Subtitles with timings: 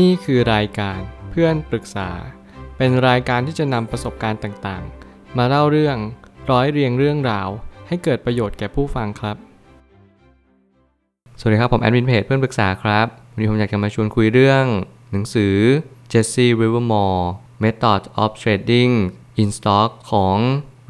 [0.00, 2.10] นี่คือรายการเพื่อนปรึกษา
[2.76, 5.96] เป็นรายการที่จะนำประสบการณ์ต่างๆ มาเล่าเรื่อง
[6.50, 7.48] ร้อยเรียงเรื่องราว
[7.88, 9.36] ให้เกิดประโยชน์แก่ผู้ฟังครับ
[11.38, 14.64] สวัสดีครับ ผมแอดมินเพจเพื่อนปรึกษาครับ วันนี้ผมอยากจะมาชวนคุยเรื่อง
[15.10, 15.56] หนังสือ
[16.12, 17.24] Jesse Livermore
[17.62, 18.92] Method of Trading
[19.42, 20.36] in Stock ของ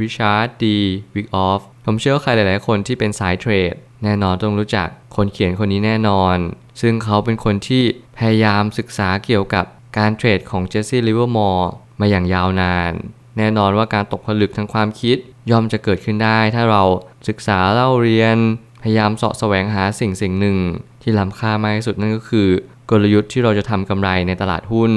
[0.01, 0.65] Richard D.
[1.15, 3.75] Wyckoff ผมเชื่อว่าใครหลายๆ คนที่เป็นสายเทรด
[4.05, 6.37] แน่นอนต้องรู้จักคนเขียนคนนี้แน่นอน
[6.81, 7.83] ซึ่งเขาเป็นคนที่
[8.19, 9.65] พยายามศึกษาเกี่ยวกับ
[9.99, 11.71] การเทรดของเจสซี่ลิเวอร์มอร์
[12.01, 12.93] มาอย่างยาวนาน
[13.39, 15.17] แน่นอนว่าการตกผลึกทางความคิด
[15.51, 16.83] ย่อมจะเกิดขึ้นได้ ถ้าเรา
[17.29, 18.37] ศึกษาเล่าเรียน
[18.83, 20.59] พยายามเสาะแสวงหาสิ่งสิ่งหนึ่ง
[21.03, 22.49] ที่ล้ำค่ามากที่สุดนั่นก็คือ
[22.91, 24.93] กลยุทธ์ที่เราจะทำกำไรในตลาดหุ้น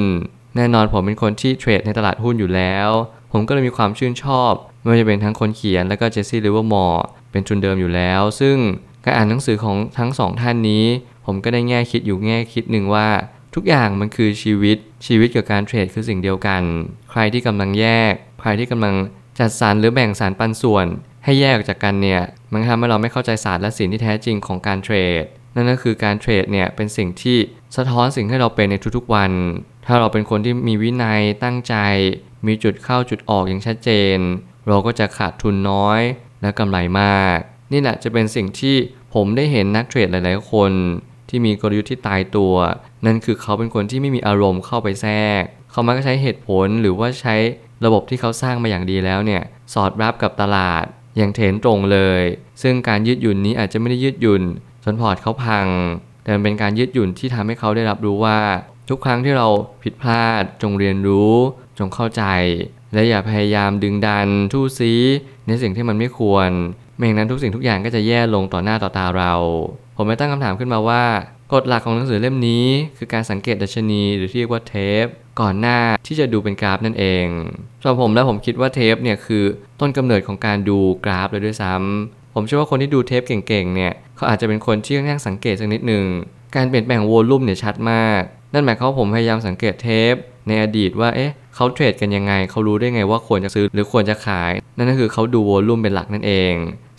[0.56, 2.90] แน่นอนผมเป็นคนที่เทรดในตลาดหุ้นอยู่แล้ว
[3.32, 8.56] ผมก็เลยมีความชื่นชอบไม่ว่าจะเป็นทั้งคนเขียนและก็เจสซี่ลิเวอร์มอร์เป็นทุนเดิมอยู่แล้ว ซึ่ง
[9.06, 10.86] การอ่านหนังสือของทั้งสองท่านนี้
[11.26, 13.08] ผมก็ได้แง่คิดอยู่แง่คิดหนึ่งว่า
[13.56, 14.78] ทุกอย่างมันคือชีวิต
[15.08, 16.62] ชีวิตกับการเทรดคือสิ่งเดียวกัน
[17.12, 18.96] ใครที่กำลังแยก ใครที่กำลัง
[19.40, 20.88] จัดสรรหรือแบ่งสารปันส่วน
[21.24, 22.22] ให้แยกออกจากกันเนี่ย
[22.52, 25.24] มันทำให้เราไม่เข้าใจศาสตร์และสิ่งที่แท้จริงของการเทรด
[25.56, 27.38] นั่นก็คือการเทรดเนี่ยเป็นสิ่งที่
[27.76, 29.32] สะท้อนสิ่งให้เราเป็นในทุกๆวัน
[29.86, 31.76] ถ้าเราเป็นคนที่มีวินัยตั้งใจ
[32.48, 34.18] มีจุดเข้าจุดออกอย่างชัดเจน
[34.68, 36.02] เราก็จะขาดทุนน้อย
[36.42, 37.38] และกำไรมาก
[37.72, 38.76] นี่แหละจะเป็นสิ่งที่
[39.16, 40.72] ผมได้เห็นนักเทรดหลายๆ คน
[41.30, 42.54] ที่มีกลยุทธ์ที่ตายตัว
[43.06, 47.36] นั่นคือเขาเป็นคนที่ไม่มีอารมณ์เข้าไปแทรก เขามักจะใช้เหตุผลหรือว่าใช้
[47.86, 49.42] ระบบที่เขาสร้างมาอย่างดีแล้วเนี่ย
[49.74, 50.86] สอดรับกับตลาด
[51.18, 52.22] อย่างเถนตรงเลย
[52.62, 54.44] ซึ่งการยืดหยุ่นนี้อาจจะไม่ได้ยืดหยุ่น
[54.84, 55.68] จนพอร์ตเขาพัง
[56.24, 58.40] แต่มันเป็นการยืดหยุ่นที่ทำให้เขาได้รับรู้ว่า
[58.90, 59.48] ทุกครั้งที่เรา
[59.84, 61.34] ผิดพลาดจงเรียนรู้
[61.80, 62.24] จงเข้าใจ
[62.96, 64.94] และอย่าพยายามดึงดันทู่ซี
[65.48, 66.50] ในสิ่งที่มันไม่ควร
[66.98, 69.34] ไม่อย่างนั้นทุกสิ่งทุกอย่างก็จะแย่ลงต่อหน้าต่อตาเรา
[69.98, 71.04] ผมไม่ตั้งคำถามขึ้นมาว่า
[71.54, 72.66] กฎหลักของหนังสือเล่มนี้
[72.98, 74.74] คือการสังเกตดัชนีหรือที่เรียกว่าเท
[75.04, 75.06] ป
[75.42, 77.28] ก่อนหน้าที่จะดูเป็นกราฟนั่นเอง
[77.82, 79.44] สำหรับผมแล้วผมคิดว่าเทปเนี่ยคือ
[79.80, 86.06] ต้นกำเนิดของการดูกราฟเลยด้วยซ้ำผมเชื่อว่าคนที่ดูเทปเก่งๆเนี่ยเขาอาจจะเป็นคนที่ค่อนข้างสังเกตสักนิดหนึ่ง
[86.56, 88.22] การเปลี่ยนแปลง volume เนี่ยชัดมาก
[88.54, 90.16] นั่นหมายความว่าผมพยายามสังเกตเทป
[90.48, 96.54] ในอดีตว่าเอ๊ะเขาเทรดกันยังไง เขารู้ได้ไงว่าควรจะซื้อหรือควรจะขาย นั่นก็คือเขาดู volume เป็นหลักนั่นเอง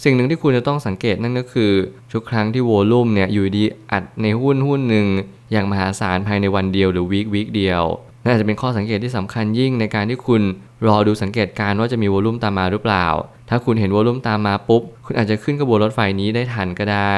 [0.05, 1.73] สิ่งหนึ่งที่คุณจะต้องสังเกตนั่นก็คือ
[2.12, 5.07] ทุกครั้งที่ volume เนี่ยอยู่ดีๆ อัดในหุ้นหุ้นหนึ่ง
[5.53, 7.83] อย่างมหาศาลภายในวันเดียวหรือ week week เดียว
[8.27, 10.43] น่าจะเป็นข้อสังเกตที่สำคัญยิ่งในการที่คุณ
[10.87, 13.07] รอดูสังเกตการว่าจะมี volume ตามมาหรือเปล่า
[13.49, 17.17] ถ้าคุณเห็น volume ตามมาปุ๊บ คุณอาจจะขึ้นกระบวนรถไฟนี้ได้ทันก็ได้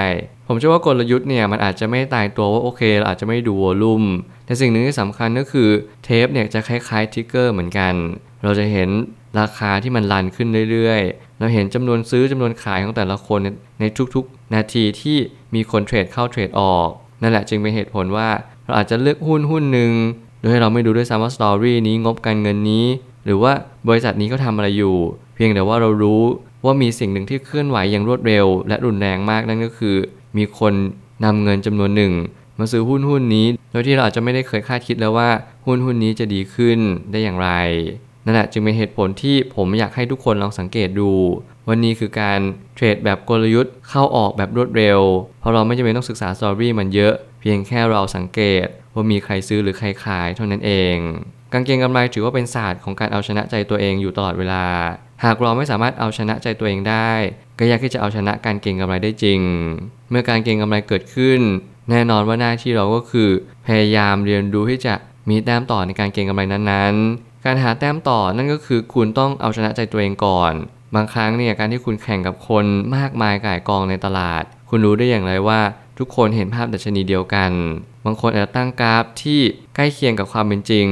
[0.48, 4.04] ผมเชื่อว่ากลยุทธ์เนี่ยมันอาจจะไม่ตายตัวว่าโอเคเราอาจจะไม่ดู volume
[4.46, 5.68] แต่สิ่งหนึ่งที่สำคัญก็คือ
[6.04, 7.94] เทปเนี่ยจะคล้ายๆ ticker เหมือนกัน
[8.42, 8.88] เราจะเห็น
[9.40, 13.40] ราคาที่มัน run ขึ้นเรื่อยๆ เราเห็นจำนวนซื้อจำนวนขายของแต่ละคน
[13.80, 13.84] ใน
[14.14, 15.16] ทุกๆ นาทีที่
[15.54, 16.88] มีคนเทรดเข้าเทรดออก
[17.22, 18.28] นั่นแหละจึงเป็นเหตุผลว่า
[18.64, 19.92] เราอาจจะเลือกหุ้นหุ้นหนึ่ง
[20.42, 22.86] โดยเราไม่ดูด้วยซ้ำว่า story นี้งบการเงินนี้
[23.28, 23.52] หรือว่า
[23.88, 24.96] บริษัทนี้เขาทำอะไรอยู่
[25.34, 26.22] เพียงแต่ว่าเรารู้
[26.64, 29.96] ว่ามีสิ่งหนึ่งที่เคลื่อนไหวอย่างรวดเร็ว และรุนแรงมากนั่นก็คือ
[30.36, 30.74] มีคน
[31.24, 32.12] นำเงินจำนวนหนึ่ง
[32.58, 35.30] มาซื้อหุ้นหุ้นนี้ โดยที่เราอาจจะไม่ได้เคยคาดคิดแล้วว่า
[35.66, 36.78] หุ้นหุ้นนี้จะดีขึ้น
[37.10, 37.50] ได้อย่างไร
[38.24, 41.10] นั่นแหละจึงเป็นเหตุผลที่ผมอยากให้ทุกคนลองสังเกตดู
[41.68, 42.40] วันนี้คือการ
[42.74, 45.00] เทรดแบบกลยุทธ์เข้าออกแบบรวดเร็ว
[45.40, 50.96] เพราะเราไม่จำเป็นต้องศึกษาสตอรี่มันเยอะ เพียงแค่เราสังเกตว่ามีใครซื้อหรือใครขายเท่านั้นเอง
[51.52, 54.64] การเกงกำไรถือว่าเป็นศาสตร์ของการเอาชนะใจตัวเองอยู่ตลอดเวลา
[55.24, 57.10] หากเราไม่สามารถเอาชนะใจตัวเองได้
[57.58, 59.40] ก็ยากที่จะเอาชนะการเก็งกำไรได้จริง
[60.10, 61.40] เมื่อการเก็งกำไรเกิดขึ้น
[61.90, 63.28] แน่นอนว่าหน้าที่เราก็คือ
[63.66, 64.94] พยายามเรียนรู้ที่จะ
[65.30, 70.52] มีแต้มต่อในการเก็งกำไรนั้นๆ การหาแต้มต่อนั่นก็คือคุณต้องเอาชนะใจตัวเองก่อน
[70.94, 72.64] บางครั้งเนี่ยการที่คุณแข่งกับคน
[72.96, 75.60] มากมายก่ายกองในตลาด คุณรู้ได้อย่างไรว่า
[75.98, 77.50] ทุกคนเห็นภาพดัชนีเดียวกัน
[78.04, 79.40] บางคนอาจจะตั้งกราฟที่
[79.76, 80.88] ใกล้เคียงกับความเป็นจริง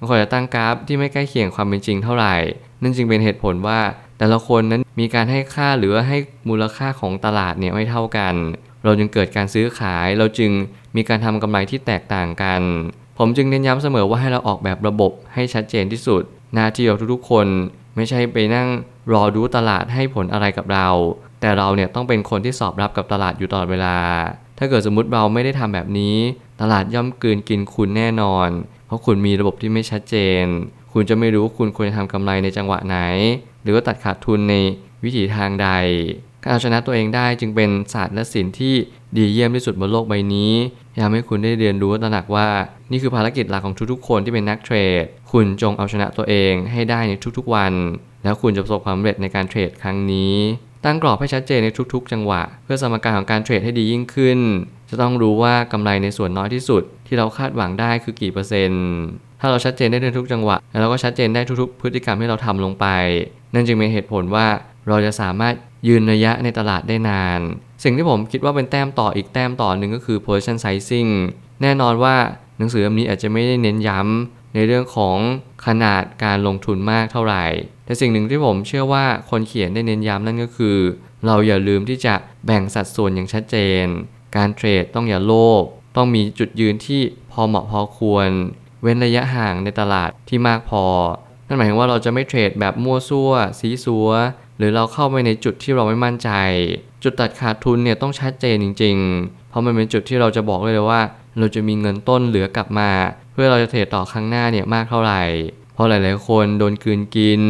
[0.00, 2.34] บางคนอาจะตั้งกราฟที่ไม่ใกล้เคียงความเป็นจริงเท่าไหร่
[2.82, 3.80] นั่นจึงเป็นเหตุผลว่า
[4.18, 6.18] แต่ละคนนั้นมีการให้ค่าหรือให้
[6.48, 8.34] มูลค่าของตลาดเนี่ยไม่เท่ากัน
[8.84, 10.50] เราจึงเกิดการซื้อขาย เราจึง
[10.96, 12.62] มีการทำกำไรที่แตกต่างกัน
[13.18, 16.22] ผมจึงเน้นย้ำเสมอว่าให้เราออกแบบระบบให้ชัดเจนที่สุด
[16.54, 17.46] หน้าที่ของทุกๆ คน
[17.96, 18.68] ไม่ใช่ไปนั่ง
[19.12, 20.88] รอดูตลาดให้ผลอะไรกับเรา
[21.40, 23.96] แต่เราเนี่ยต้องเป็นคนที่สอบรับกับตลาดอยู่ตลอดเวลา
[24.58, 26.16] ถ้าเกิดสมมติเราไม่ได้ทำแบบนี้
[26.60, 28.48] ตลาดย่อมกืนกินคุณแน่นอน
[28.90, 30.44] เพราะคุณมีระบบที่ไม่ชัดเจน
[30.92, 32.98] คุณจะไม่รู้ว่าคุณควรจะทำกำไรในจังหวะไหน
[33.62, 34.54] หรือว่าตัดขาดทุนใน
[35.04, 35.68] วิถีทางใด
[36.42, 38.74] การเอาชนะตัวเองได้จึงเป็นศาสตร์และศิลป์ที่
[39.16, 40.52] ดีเยี่ยมที่สุดบนโลกใบนี้
[41.02, 42.48] ทำให้คุณได้เรียนรู้ตระหนักว่า
[42.90, 47.72] นี่คือภารกิจหลักของทุกๆ คนที่เป็นนักเทรด คุณจงเอาชนะตัวเองให้ได้ในทุกๆวัน
[48.24, 50.34] แล้วคุณจะประสบความสำเร็จในการเทรดครั้งนี้
[50.84, 54.38] ตั้งกรอบให้ชัดเจนในทุกๆ จังหวะ เพื่อสมการของการเทรดให้ดียิ่งขึ้น
[54.90, 58.84] จะต้องรู้ว่ากำไรในส่วนน้อยที่สุด ที่เราคาดหวังได้คือกี่เปอร์เซ็นต์
[59.40, 62.86] ถ้าเราชัดเจนได้ในทุกจังหวะแล้วเราก็ชัดเจนได้ทุกๆ พฤติกรรมที่เราทำลงไป
[63.54, 64.46] นั่นจึงเป็นเหตุผลว่า
[64.88, 65.54] เราจะสามารถ
[65.88, 67.40] ยืนระยะในตลาดได้นาน
[67.84, 71.10] สิ่งที่ผมคิดว่าเป็นแต้มต่ออีกแต้มต่อหนึ่งก็คือ position sizing
[71.62, 72.16] แน่นอนว่า
[72.58, 75.16] หนังสือเล่มนี้อาจจะไม่ได้เน้นย้ำในเรื่องของ
[75.66, 77.44] ขนาดการลงทุนมากเท่าไหร่
[77.86, 80.76] แต่สิ่งหนึ่งที่ผมเชื่อว่าคนเขียนได้เน้นย้ำนั่นก็คือ
[81.26, 82.14] เราอย่าลืมที่จะ
[82.46, 83.86] แบ่งสัดส่วนอย่างชัดเจน
[84.36, 85.62] การเทรดต้องอย่าโลภ
[85.96, 88.28] ต้องมีจุดยืนที่พอเหมาะพอควร
[88.82, 90.84] เว้นระยะห่างในตลาดที่มากพอ
[91.46, 94.08] นั่นหมายถึงว่าเราจะไม่เทรดแบบมั่วซั่วซีซัว
[94.58, 96.30] หรือเราเข้าไปในจุดที่เราไม่มั่นใจ
[97.02, 101.00] จุดตัดขาดทุนเนี่ยต้องชัดเจนจริง ๆ เพราะมันเป็นจุดที่เราจะบอกเลยว่า
[101.38, 102.90] เราจะมีเงินต้นเหลือกลับมา
[103.32, 105.22] เพื่อเราจะเทรดต่อครั้งหน้าเนี่ยมากเท่าไหร่
[105.74, 107.40] เพราะหลาย ๆ คนโดนกืนกิน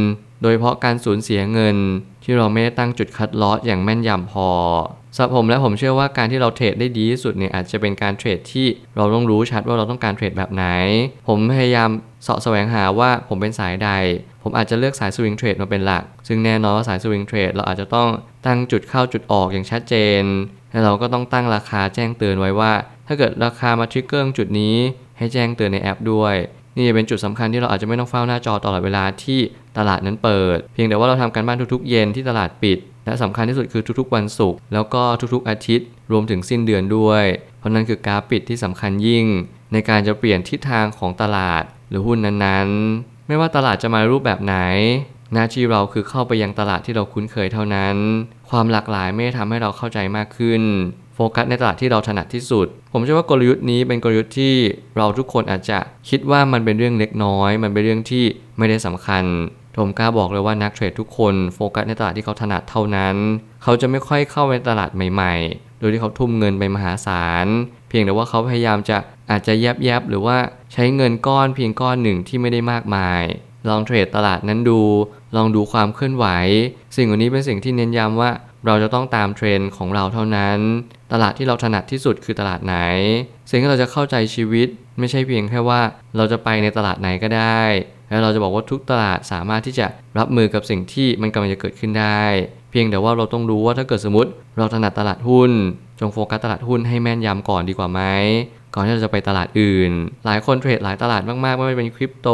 [0.43, 1.77] โดยเพราะการสูญเสียเงิน
[2.25, 4.49] ที่เราไม่ได้ตั้งจุดคัดลอสอย่างแม่นยำพอ
[5.15, 10.65] สำหรับผมและผมเชื่อว่าการที่เราเทรดได้ดีที่สุดเนี่ยอาจจะเป็นการเทรดที่เราต้องรู้ชัดว่าเราต้องการเทรดแบบไหน
[11.29, 11.91] ผมพยายาม
[12.25, 13.91] เสาะแสวงหาว่าผมเป็นสายใด
[14.43, 18.09] ผมอาจจะเลือกสายสวิงเทรดมาเป็นหลัก ซึ่งแน่นอนว่าสายสวิงเทรดเราอาจจะต้อง
[18.47, 20.23] ตั้งจุดเข้าจุดออกอย่างชัดเจน
[20.71, 22.73] และเราก็ต้องตั้งราคาแจ้งเตือนไว้ว่า
[23.07, 24.77] ถ้าเกิดราคามาทริกเกอร์จุดนี้
[25.19, 26.35] ให้แจ้งเตือนในแอปด้วย
[26.81, 29.41] นี่จะเป็นจุดสำคัญที่เราอาจจะไม่ต้องเฝ้าหน้าจอตลอดเวลาที่
[29.79, 35.03] ตลาดนั้นเปิด เพียงแต่ว่าเราทำการบ้านทุกๆ เย็นที่ตลาดปิด และสำคัญที่สุดคือทุกๆ วันศุกร์แล้วก็
[35.35, 37.25] ทุกๆ อาทิตย์ รวมถึงสิ้นเดือนด้วย
[37.59, 39.27] เพราะนั่นคือกราฟปิดที่สำคัญยิ่ง
[39.73, 44.57] ในการจะเปลี่ยนทิศทางของตลาดหรือหุ้นนั้นๆ ไม่ว่าตลาดจะมารูปแบบไหน
[45.33, 47.97] หน้าที่เราคือเข้าไปยังตลาดที่เราคุ้นเคยเท่านั้น
[48.51, 50.63] ความหลากหลายไม่ได้ทำให้เราเข้าใจมากขึ้น
[51.21, 54.55] ฟกัสในตลาดที่เราถนัดที่สุด ผมเชื่อว่ากลยุทธ์นี้เป็นกลยุทธ์ที่
[54.97, 55.79] เราทุกคนอาจจะ
[56.09, 58.25] คิดว่ามันเป็นเรื่องเล็กน้อย มันเป็นเรื่องที่
[58.59, 59.25] ไม่ได้สำคัญ
[59.83, 63.17] ผมกล้าบอกเลยว่านักเทรดทุกคนโฟกัสในตลาดที่เขาถนัดเท่านั้น
[63.63, 67.47] เขาจะไม่ค่อยเข้าไปตลาดใหม่ ๆ โดยที่เขาทุ่มเงินไปมหาศาล
[67.89, 68.97] เพียงแต่ว่าเขาพยายามจะ
[69.31, 70.37] อาจจะแยบแยบหรือว่า
[70.73, 73.23] ใช้เงินก้อนเพียงก้อนหนึ่งที่ไม่ได้มากมาย
[73.69, 74.81] ลองเทรดตลาดนั้นดู
[75.37, 76.27] ลองดูความเคลื่อนไหว
[76.97, 78.31] สิ่งเหล่านี้เป็นสิ่งที่เน้นย้ำว่า
[78.67, 80.59] เราจะต้องตามเทรนด์ของเราเท่านั้น
[81.13, 82.77] ตลาดที่เราถนัดที่สุดคือตลาดไหน
[83.51, 84.69] สิ่งที่เราจะเข้าใจชีวิต
[84.99, 85.81] ไม่ใช่เพียงแค่ว่า
[86.17, 87.63] เราจะไปในตลาดไหนก็ได้
[88.11, 89.87] แล้วเราจะบอกว่าทุกตลาดสามารถที่จะ
[90.19, 92.23] รับมือกับสิ่งที่มันกำลังจะเกิดขึ้นได้
[92.71, 95.51] เพียงแต่ว่าเราต้องรู้ว่าถ้าเกิดสมมติ เราถนัดตลาดหุ้น
[96.01, 98.01] จงโฟกัสตลาดหุ้นให้แม่นยำก่อนดีกว่าไหม
[98.75, 99.93] ก่อนที่เราจะไปตลาดอื่น
[100.25, 102.29] หลายคนเทรดหลายตลาดมากๆ ไม่ว่าจะเป็นคริปโต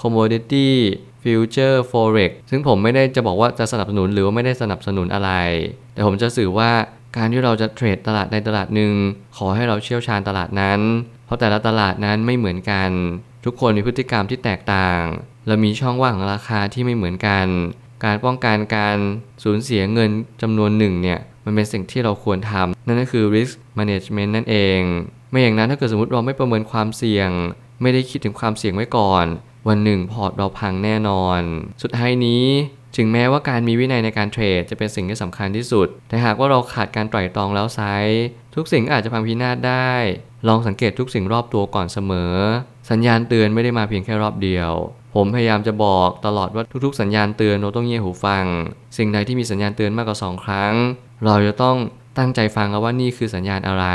[0.00, 0.76] commodity
[1.24, 5.30] ฟิวเจอร์โฟเร็กซึ่งผมไม่ได้จะบอกว่าจะสนับสนุนหรือว่าไม่ได้สนับสนุนอะไร
[5.94, 6.70] แต่ผมจะสื่อว่า
[7.16, 8.92] การที่เราจะเทรดตลาดใดตลาดหนึ่ง
[9.36, 10.80] ขอให้เราเชี่ยวชาญตลาดนั้น
[11.26, 12.90] เพราะแต่ละตลาดนั้นไม่เหมือนกัน
[13.44, 15.02] ทุกคนมีพฤติกรรมที่แตกต่าง
[15.46, 17.46] และมีช่องว่างของราคาที่ไม่เหมือนกัน
[18.04, 18.96] การป้องกันการ
[19.44, 20.10] สูญเสียเงิน
[20.42, 24.80] จำนวนหนึ่งเนี่ยมันเป็นสิ่งที่เราควรทำนั่นก็คือ risk management นั่นเอง
[25.30, 27.30] ไม่อย่างนั้นถ้าเกิดสมมติเราไม่ประเมินความเสี่ยง
[27.82, 29.26] ไม่ได้คิดถึงความเสี่ยงไว้ก่อน
[29.68, 31.40] วันหนึ่งพอร์ตเราพังแน่นอน
[31.82, 32.44] สุดท้ายนี้
[32.96, 37.80] ถึงแม้ว่าการมีวินัยในการเทรดจะเป็นสิ่งที่สำคัญที่สุด แต่หากว่าเราขาดการไตร่ตรองแล้วไซ
[38.54, 39.90] ทุกสิ่งอาจจะพังพินาศได้
[40.48, 42.34] ลองสังเกตทุกสิ่งรอบตัวก่อนเสมอ
[42.90, 44.72] สัญญาณเตือนไม่ได้มาเพียงแค่รอบเดียว
[45.14, 48.44] ผมพยายามจะบอกตลอดว่าทุกๆ สัญญาณเตือนเราต้องเงี่ยหูฟัง
[48.96, 50.74] สิ่งใดที่มีสัญญาณเตือนมากกว่า 2 ครั้ง
[51.24, 51.76] เราจะต้อง
[52.18, 53.86] ตั้งใจฟังแล้วว่านี่คือสัญญาณอะไร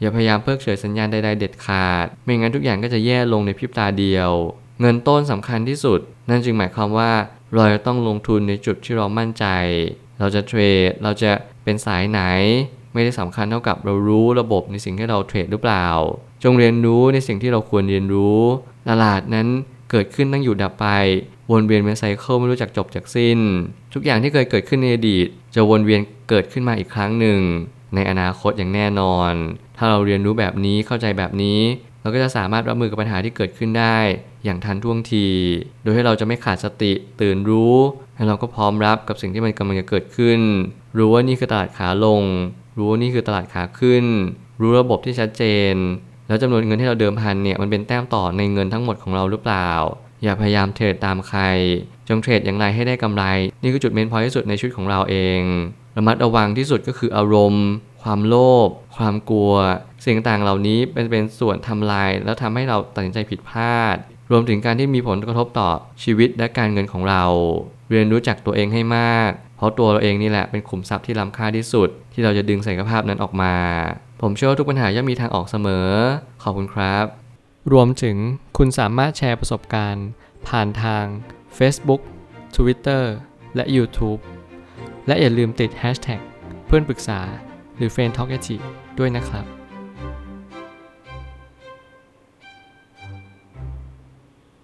[0.00, 4.32] อย่าพยายามเพิกเฉยสัญญาณใดๆเด็ดขาด ไม่งั้นทุกอย่างก็จะแย่ลงในพริบตาเดียว
[4.80, 7.12] เงินต้นสำคัญที่สุด นั่นจึงหมายความว่า
[7.54, 9.44] เราจะต้องลงทุนในจุดที่เรามั่นใจ
[10.18, 11.32] เราจะเทรด เราจะ
[11.64, 12.20] เป็นสายไหน
[12.92, 15.86] ไม่ได้สำคัญเท่ากับเรารู้ระบบในสิ่งที่เราเทรดหรือเปล่า
[16.44, 18.40] จงเรียนรู้ในสิ่งที่เราควรเรียนรู้
[18.88, 19.48] ตลาดนั้น
[19.90, 20.86] เกิดขึ้นตั้งอยู่ดับไป
[21.50, 23.38] วนเวียนเป็นไซเคิลไม่รู้จักจบจากสิ้น
[23.94, 27.40] ทุกอย่างที่เคยเกิดขึ้นในอดีต จะวนเวียนเกิดขึ้นมาอีกครั้งหนึ่ง
[27.94, 29.32] ในอนาคตอย่างแน่นอน
[29.76, 31.60] ถ้าเราเรียนรู้แบบนี้เข้าใจแบบนี้
[32.00, 33.98] เราก็จะสามารถรับมือกับปัญหาที่เกิดขึ้นได้
[34.44, 35.26] อย่างทันท่วงที
[35.82, 37.76] โดยให้เราจะไม่ขาดสติตื่นรู้
[38.14, 40.40] และเราก็พร้อมรับกับสิ่งที่มันกำลังจะเกิดขึ้น
[40.96, 42.22] รู้ว่านี่คือตลาดขาลง
[42.76, 44.04] รู้ว่านี่คือตลาดขาขึ้น
[44.60, 45.42] รู้ระบบที่ชัดเจ
[45.72, 45.74] น
[46.28, 49.70] แล้วจำนวนเงินที่เราเดิมพันเนี่ยมันเป็นแต้มต่อในเงินทั้งหมดของเราหรือเปล่า
[50.22, 51.40] อย่าพยายามเทรดตามใคร
[52.08, 53.24] จงเทรดอย่างไรให้ได้กำไร
[53.62, 55.40] นี่คือจุดเมนพอยที่สุดในชีวิตของเราเอง
[55.96, 57.66] ระมัดระวังที่สุดก็คืออารมณ์
[58.02, 59.52] ความโลภ ความกลัว
[60.04, 63.96] สิ่งต่างเหล่านี้เป็นเป็นส่วนทำลาย แล้วทำให้เราตัดสินใจผิดพลาด
[64.30, 65.68] รวมถึงการที่มีผลกระทบต่อ
[66.02, 67.24] ชีวิตและการเงินของเรา
[67.90, 73.54] เรียนรู้จักตัวเองให้มาก เพราะตัวเราเองนี่แหละเป็นขุมทรัพย์ที่ล้ำค่าที่สุด ที่เราจะดึงศักยภาพนั้นออกมา
[74.22, 75.88] ผมเชื่อว่าทุกปัญหาย่อมมีทางออกเสมอ
[76.42, 77.04] ขอบคุณครับ
[77.72, 78.16] รวมถึง
[78.58, 80.06] คุณสามารถแชร์ประสบการณ์
[80.48, 81.04] ผ่านทาง
[81.58, 82.00] Facebook
[82.56, 83.04] Twitter
[83.54, 84.20] และ YouTube
[85.06, 86.20] และอย่าลืมติด Hashtag
[86.66, 87.20] เพื่อนปรึกษา
[87.76, 88.30] หรือ f r ร e n d t a l k
[88.98, 89.57] ด้วยนะครับ